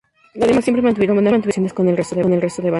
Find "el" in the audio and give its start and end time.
1.87-1.95